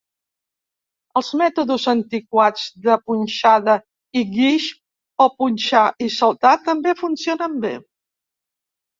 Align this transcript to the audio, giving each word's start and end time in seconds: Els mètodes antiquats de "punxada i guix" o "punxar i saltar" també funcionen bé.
Els 1.19 1.27
mètodes 1.39 1.83
antiquats 1.91 2.63
de 2.87 2.95
"punxada 3.09 3.75
i 4.21 4.23
guix" 4.37 4.65
o 5.25 5.27
"punxar 5.43 5.83
i 6.05 6.09
saltar" 6.15 6.55
també 6.71 6.95
funcionen 7.03 7.61
bé. 7.67 7.75